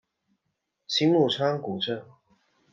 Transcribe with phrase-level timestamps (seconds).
[0.87, 2.03] 青木川古镇